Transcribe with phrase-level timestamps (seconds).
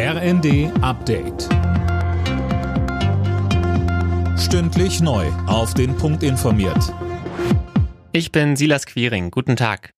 [0.00, 1.48] RND Update.
[4.38, 5.26] Stündlich neu.
[5.48, 6.94] Auf den Punkt informiert.
[8.12, 9.32] Ich bin Silas Quiring.
[9.32, 9.90] Guten Tag.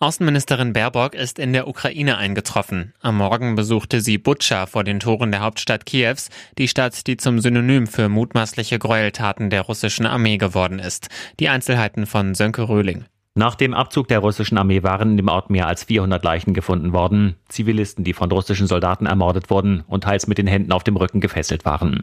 [0.00, 2.92] Außenministerin Baerbock ist in der Ukraine eingetroffen.
[3.00, 6.28] Am Morgen besuchte sie Butscha vor den Toren der Hauptstadt Kiews,
[6.58, 11.08] die Stadt, die zum Synonym für mutmaßliche Gräueltaten der russischen Armee geworden ist.
[11.40, 13.06] Die Einzelheiten von Sönke Röhling.
[13.38, 16.94] Nach dem Abzug der russischen Armee waren in dem Ort mehr als 400 Leichen gefunden
[16.94, 17.36] worden.
[17.50, 21.20] Zivilisten, die von russischen Soldaten ermordet wurden und teils mit den Händen auf dem Rücken
[21.20, 22.02] gefesselt waren.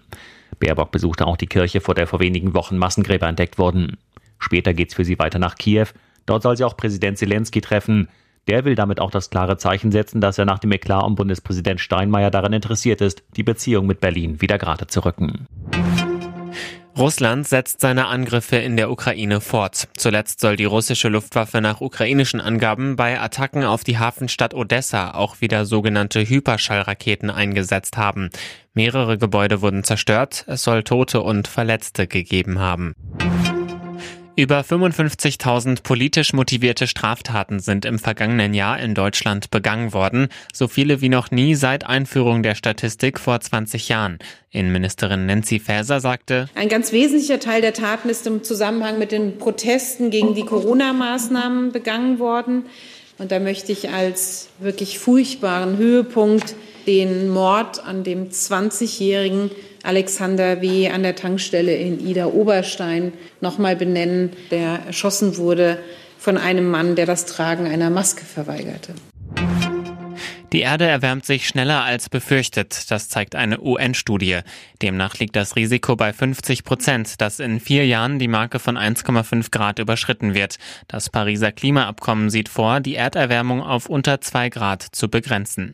[0.59, 3.97] Baerbock besuchte auch die Kirche, vor der vor wenigen Wochen Massengräber entdeckt wurden.
[4.37, 5.87] Später geht's für sie weiter nach Kiew.
[6.27, 8.09] Dort soll sie auch Präsident Zelensky treffen.
[8.47, 11.81] Der will damit auch das klare Zeichen setzen, dass er nach dem Eklat um Bundespräsident
[11.81, 15.47] Steinmeier daran interessiert ist, die Beziehung mit Berlin wieder gerade zu rücken.
[16.97, 19.87] Russland setzt seine Angriffe in der Ukraine fort.
[19.97, 25.41] Zuletzt soll die russische Luftwaffe nach ukrainischen Angaben bei Attacken auf die Hafenstadt Odessa auch
[25.41, 28.29] wieder sogenannte Hyperschallraketen eingesetzt haben.
[28.75, 32.93] Mehrere Gebäude wurden zerstört, es soll Tote und Verletzte gegeben haben.
[34.35, 41.01] Über 55.000 politisch motivierte Straftaten sind im vergangenen Jahr in Deutschland begangen worden, so viele
[41.01, 44.17] wie noch nie seit Einführung der Statistik vor 20 Jahren.
[44.49, 49.37] Innenministerin Nancy Faeser sagte, ein ganz wesentlicher Teil der Taten ist im Zusammenhang mit den
[49.37, 52.65] Protesten gegen die Corona-Maßnahmen begangen worden.
[53.19, 59.51] Und da möchte ich als wirklich furchtbaren Höhepunkt den Mord an dem 20-jährigen
[59.83, 60.89] Alexander W.
[60.89, 65.79] an der Tankstelle in Ida Oberstein nochmal benennen, der erschossen wurde
[66.17, 68.93] von einem Mann, der das Tragen einer Maske verweigerte.
[70.53, 72.91] Die Erde erwärmt sich schneller als befürchtet.
[72.91, 74.41] Das zeigt eine UN-Studie.
[74.83, 79.49] Demnach liegt das Risiko bei 50 Prozent, dass in vier Jahren die Marke von 1,5
[79.49, 80.57] Grad überschritten wird.
[80.87, 85.73] Das Pariser Klimaabkommen sieht vor, die Erderwärmung auf unter zwei Grad zu begrenzen.